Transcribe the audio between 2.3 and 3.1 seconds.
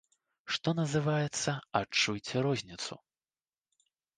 розніцу.